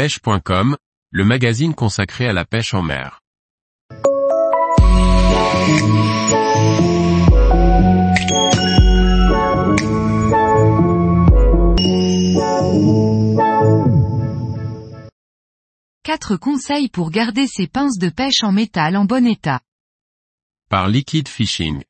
pêche.com, 0.00 0.78
le 1.10 1.24
magazine 1.26 1.74
consacré 1.74 2.26
à 2.26 2.32
la 2.32 2.46
pêche 2.46 2.72
en 2.72 2.80
mer. 2.80 3.20
Quatre 16.02 16.36
conseils 16.38 16.88
pour 16.88 17.10
garder 17.10 17.46
ses 17.46 17.66
pinces 17.66 17.98
de 17.98 18.08
pêche 18.08 18.42
en 18.42 18.52
métal 18.52 18.96
en 18.96 19.04
bon 19.04 19.26
état. 19.26 19.60
Par 20.70 20.88
Liquid 20.88 21.28
Fishing. 21.28 21.82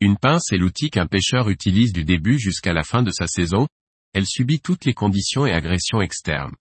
Une 0.00 0.16
pince 0.16 0.50
est 0.50 0.56
l'outil 0.56 0.88
qu'un 0.88 1.06
pêcheur 1.06 1.50
utilise 1.50 1.92
du 1.92 2.06
début 2.06 2.38
jusqu'à 2.38 2.72
la 2.72 2.84
fin 2.84 3.02
de 3.02 3.10
sa 3.10 3.26
saison, 3.26 3.68
elle 4.14 4.26
subit 4.26 4.60
toutes 4.60 4.86
les 4.86 4.94
conditions 4.94 5.44
et 5.44 5.52
agressions 5.52 6.00
externes. 6.00 6.54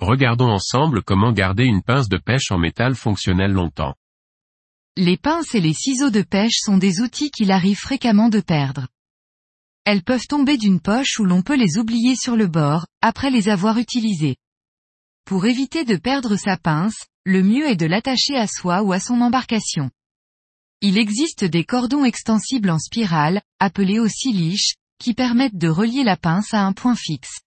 Regardons 0.00 0.50
ensemble 0.50 1.02
comment 1.02 1.32
garder 1.32 1.64
une 1.64 1.82
pince 1.82 2.08
de 2.08 2.18
pêche 2.18 2.50
en 2.50 2.58
métal 2.58 2.94
fonctionnelle 2.94 3.52
longtemps. 3.52 3.94
Les 4.96 5.16
pinces 5.16 5.54
et 5.54 5.60
les 5.60 5.72
ciseaux 5.72 6.10
de 6.10 6.22
pêche 6.22 6.58
sont 6.58 6.76
des 6.76 7.00
outils 7.00 7.30
qu'il 7.30 7.50
arrive 7.50 7.78
fréquemment 7.78 8.28
de 8.28 8.40
perdre. 8.40 8.88
Elles 9.84 10.02
peuvent 10.02 10.26
tomber 10.26 10.58
d'une 10.58 10.80
poche 10.80 11.18
ou 11.18 11.24
l'on 11.24 11.42
peut 11.42 11.56
les 11.56 11.78
oublier 11.78 12.14
sur 12.14 12.36
le 12.36 12.46
bord, 12.46 12.86
après 13.00 13.30
les 13.30 13.48
avoir 13.48 13.78
utilisées. 13.78 14.36
Pour 15.24 15.46
éviter 15.46 15.84
de 15.84 15.96
perdre 15.96 16.36
sa 16.36 16.56
pince, 16.56 17.06
le 17.24 17.42
mieux 17.42 17.66
est 17.66 17.76
de 17.76 17.86
l'attacher 17.86 18.36
à 18.36 18.46
soi 18.46 18.82
ou 18.82 18.92
à 18.92 19.00
son 19.00 19.20
embarcation. 19.20 19.90
Il 20.82 20.98
existe 20.98 21.44
des 21.44 21.64
cordons 21.64 22.04
extensibles 22.04 22.70
en 22.70 22.78
spirale, 22.78 23.40
appelés 23.60 23.98
aussi 23.98 24.32
liches, 24.32 24.74
qui 24.98 25.14
permettent 25.14 25.56
de 25.56 25.68
relier 25.68 26.04
la 26.04 26.16
pince 26.16 26.52
à 26.52 26.64
un 26.64 26.72
point 26.72 26.96
fixe. 26.96 27.40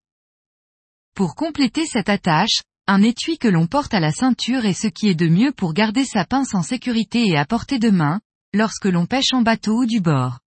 Pour 1.20 1.36
compléter 1.36 1.86
cette 1.86 2.08
attache, 2.08 2.62
un 2.88 3.02
étui 3.02 3.38
que 3.38 3.50
l'on 3.50 3.68
porte 3.68 3.94
à 3.94 4.00
la 4.00 4.14
ceinture 4.14 4.64
est 4.64 4.72
ce 4.72 4.88
qui 4.88 5.10
est 5.10 5.16
de 5.16 5.28
mieux 5.28 5.52
pour 5.52 5.74
garder 5.74 6.06
sa 6.06 6.24
pince 6.24 6.56
en 6.56 6.64
sécurité 6.64 7.28
et 7.28 7.36
à 7.36 7.44
portée 7.44 7.78
de 7.78 7.90
main, 7.90 8.22
lorsque 8.54 8.86
l'on 8.86 9.06
pêche 9.06 9.34
en 9.34 9.42
bateau 9.42 9.82
ou 9.82 9.86
du 9.86 10.00
bord. 10.00 10.40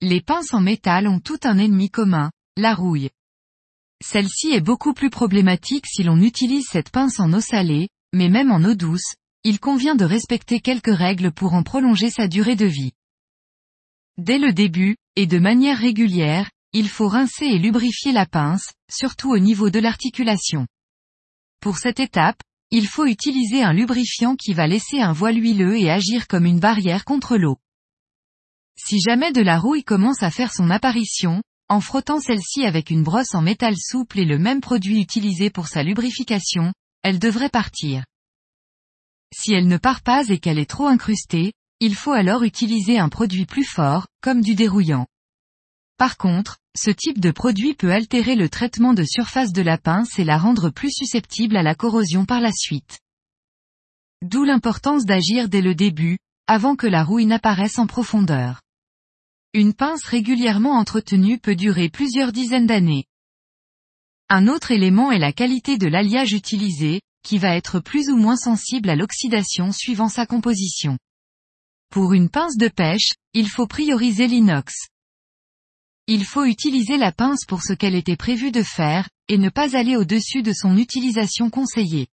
Les 0.00 0.20
pinces 0.20 0.54
en 0.54 0.60
métal 0.60 1.08
ont 1.08 1.18
tout 1.18 1.40
un 1.42 1.58
ennemi 1.58 1.90
commun, 1.90 2.30
la 2.56 2.72
rouille. 2.72 3.10
Celle-ci 4.00 4.52
est 4.52 4.60
beaucoup 4.60 4.94
plus 4.94 5.10
problématique 5.10 5.88
si 5.88 6.04
l'on 6.04 6.20
utilise 6.20 6.66
cette 6.70 6.90
pince 6.90 7.18
en 7.18 7.32
eau 7.32 7.40
salée, 7.40 7.88
mais 8.12 8.28
même 8.28 8.52
en 8.52 8.62
eau 8.62 8.76
douce, 8.76 9.16
il 9.42 9.58
convient 9.58 9.96
de 9.96 10.04
respecter 10.04 10.60
quelques 10.60 10.96
règles 10.96 11.32
pour 11.32 11.54
en 11.54 11.64
prolonger 11.64 12.10
sa 12.10 12.28
durée 12.28 12.54
de 12.54 12.66
vie. 12.66 12.92
Dès 14.18 14.38
le 14.38 14.52
début, 14.52 14.94
et 15.16 15.26
de 15.26 15.40
manière 15.40 15.78
régulière, 15.78 16.48
il 16.72 16.88
faut 16.88 17.08
rincer 17.08 17.46
et 17.46 17.58
lubrifier 17.58 18.12
la 18.12 18.26
pince, 18.26 18.72
surtout 18.90 19.30
au 19.30 19.38
niveau 19.38 19.70
de 19.70 19.78
l'articulation. 19.78 20.66
Pour 21.60 21.78
cette 21.78 22.00
étape, 22.00 22.40
il 22.70 22.86
faut 22.86 23.06
utiliser 23.06 23.62
un 23.62 23.72
lubrifiant 23.72 24.36
qui 24.36 24.52
va 24.52 24.66
laisser 24.66 25.00
un 25.00 25.12
voile 25.12 25.36
huileux 25.36 25.78
et 25.78 25.90
agir 25.90 26.28
comme 26.28 26.44
une 26.44 26.60
barrière 26.60 27.04
contre 27.04 27.36
l'eau. 27.36 27.58
Si 28.76 29.00
jamais 29.00 29.32
de 29.32 29.40
la 29.40 29.58
rouille 29.58 29.84
commence 29.84 30.22
à 30.22 30.30
faire 30.30 30.52
son 30.52 30.70
apparition, 30.70 31.42
en 31.68 31.80
frottant 31.80 32.20
celle-ci 32.20 32.64
avec 32.64 32.90
une 32.90 33.02
brosse 33.02 33.34
en 33.34 33.42
métal 33.42 33.74
souple 33.76 34.20
et 34.20 34.24
le 34.24 34.38
même 34.38 34.60
produit 34.60 35.00
utilisé 35.00 35.50
pour 35.50 35.68
sa 35.68 35.82
lubrification, 35.82 36.72
elle 37.02 37.18
devrait 37.18 37.50
partir. 37.50 38.04
Si 39.34 39.52
elle 39.52 39.68
ne 39.68 39.76
part 39.76 40.02
pas 40.02 40.28
et 40.28 40.38
qu'elle 40.38 40.58
est 40.58 40.70
trop 40.70 40.86
incrustée, 40.86 41.52
il 41.80 41.94
faut 41.94 42.12
alors 42.12 42.42
utiliser 42.42 42.98
un 42.98 43.08
produit 43.08 43.46
plus 43.46 43.64
fort, 43.64 44.06
comme 44.22 44.40
du 44.40 44.54
dérouillant. 44.54 45.06
Par 45.98 46.16
contre, 46.16 46.58
ce 46.76 46.90
type 46.90 47.18
de 47.18 47.32
produit 47.32 47.74
peut 47.74 47.92
altérer 47.92 48.36
le 48.36 48.48
traitement 48.48 48.94
de 48.94 49.02
surface 49.02 49.52
de 49.52 49.62
la 49.62 49.78
pince 49.78 50.16
et 50.20 50.24
la 50.24 50.38
rendre 50.38 50.70
plus 50.70 50.92
susceptible 50.92 51.56
à 51.56 51.64
la 51.64 51.74
corrosion 51.74 52.24
par 52.24 52.40
la 52.40 52.52
suite. 52.52 53.00
D'où 54.22 54.44
l'importance 54.44 55.04
d'agir 55.04 55.48
dès 55.48 55.60
le 55.60 55.74
début, 55.74 56.18
avant 56.46 56.76
que 56.76 56.86
la 56.86 57.02
rouille 57.02 57.26
n'apparaisse 57.26 57.80
en 57.80 57.88
profondeur. 57.88 58.62
Une 59.54 59.74
pince 59.74 60.04
régulièrement 60.04 60.78
entretenue 60.78 61.40
peut 61.40 61.56
durer 61.56 61.88
plusieurs 61.88 62.30
dizaines 62.30 62.66
d'années. 62.66 63.04
Un 64.28 64.46
autre 64.46 64.70
élément 64.70 65.10
est 65.10 65.18
la 65.18 65.32
qualité 65.32 65.78
de 65.78 65.88
l'alliage 65.88 66.32
utilisé, 66.32 67.00
qui 67.24 67.38
va 67.38 67.56
être 67.56 67.80
plus 67.80 68.08
ou 68.08 68.16
moins 68.16 68.36
sensible 68.36 68.88
à 68.88 68.94
l'oxydation 68.94 69.72
suivant 69.72 70.08
sa 70.08 70.26
composition. 70.26 70.96
Pour 71.90 72.12
une 72.12 72.30
pince 72.30 72.56
de 72.56 72.68
pêche, 72.68 73.14
il 73.34 73.48
faut 73.48 73.66
prioriser 73.66 74.28
l'inox. 74.28 74.88
Il 76.10 76.24
faut 76.24 76.46
utiliser 76.46 76.96
la 76.96 77.12
pince 77.12 77.44
pour 77.44 77.62
ce 77.62 77.74
qu'elle 77.74 77.94
était 77.94 78.16
prévue 78.16 78.50
de 78.50 78.62
faire, 78.62 79.10
et 79.28 79.36
ne 79.36 79.50
pas 79.50 79.76
aller 79.76 79.94
au-dessus 79.94 80.42
de 80.42 80.54
son 80.54 80.78
utilisation 80.78 81.50
conseillée. 81.50 82.08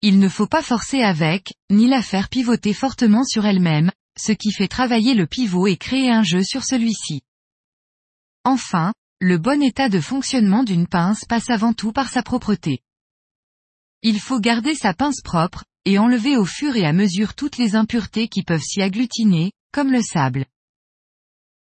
Il 0.00 0.20
ne 0.20 0.28
faut 0.28 0.46
pas 0.46 0.62
forcer 0.62 1.02
avec, 1.02 1.54
ni 1.70 1.88
la 1.88 2.02
faire 2.02 2.28
pivoter 2.28 2.72
fortement 2.72 3.24
sur 3.24 3.46
elle-même, 3.46 3.90
ce 4.16 4.30
qui 4.30 4.52
fait 4.52 4.68
travailler 4.68 5.14
le 5.14 5.26
pivot 5.26 5.66
et 5.66 5.76
créer 5.76 6.12
un 6.12 6.22
jeu 6.22 6.44
sur 6.44 6.62
celui-ci. 6.62 7.22
Enfin, 8.44 8.94
le 9.20 9.38
bon 9.38 9.60
état 9.60 9.88
de 9.88 10.00
fonctionnement 10.00 10.62
d'une 10.62 10.86
pince 10.86 11.24
passe 11.24 11.50
avant 11.50 11.72
tout 11.72 11.90
par 11.90 12.08
sa 12.08 12.22
propreté. 12.22 12.78
Il 14.02 14.20
faut 14.20 14.38
garder 14.38 14.76
sa 14.76 14.94
pince 14.94 15.20
propre, 15.20 15.64
et 15.84 15.98
enlever 15.98 16.36
au 16.36 16.44
fur 16.44 16.76
et 16.76 16.86
à 16.86 16.92
mesure 16.92 17.34
toutes 17.34 17.58
les 17.58 17.74
impuretés 17.74 18.28
qui 18.28 18.44
peuvent 18.44 18.62
s'y 18.62 18.82
agglutiner, 18.82 19.50
comme 19.72 19.90
le 19.90 20.00
sable. 20.00 20.46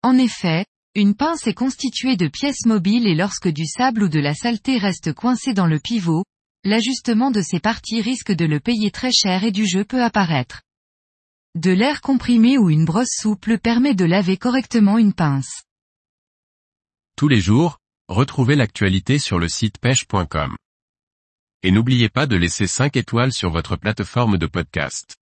En 0.03 0.19
effet, 0.19 0.67
une 0.97 1.17
pince 1.17 1.49
est 1.49 1.55
constituée 1.55 2.17
de 2.17 2.29
pièces 2.29 2.67
mobiles 2.67 3.09
et 3.09 3.17
lorsque 3.17 3.49
du 3.49 3.67
sable 3.67 4.05
ou 4.05 4.09
de 4.09 4.21
la 4.21 4.33
saleté 4.33 4.79
reste 4.79 5.13
coincé 5.13 5.53
dans 5.53 5.67
le 5.67 5.81
pivot, 5.81 6.25
l'ajustement 6.63 7.33
de 7.33 7.43
ces 7.43 7.59
parties 7.59 8.01
risque 8.01 8.31
de 8.31 8.45
le 8.45 8.61
payer 8.61 8.93
très 8.93 9.11
cher 9.11 9.43
et 9.43 9.51
du 9.51 9.67
jeu 9.67 9.85
peut 9.85 10.03
apparaître. 10.03 10.63
De 11.57 11.73
l'air 11.73 12.01
comprimé 12.01 12.59
ou 12.59 12.71
une 12.71 12.85
brosse 12.85 13.17
souple 13.17 13.59
permet 13.59 13.95
de 13.95 14.05
laver 14.05 14.37
correctement 14.37 14.97
une 14.97 15.13
pince. 15.13 15.65
Tous 17.17 17.29
les 17.29 17.41
jours, 17.41 17.79
retrouvez 18.09 18.55
l'actualité 18.55 19.19
sur 19.19 19.41
le 19.41 19.49
site 19.49 19.79
pêche.com. 19.79 20.57
Et 21.65 21.73
n'oubliez 21.73 22.09
pas 22.09 22.27
de 22.27 22.37
laisser 22.37 22.69
5 22.69 22.97
étoiles 22.97 23.33
sur 23.33 23.51
votre 23.51 23.77
plateforme 23.77 24.37
de 24.39 24.47
podcast. 24.47 25.17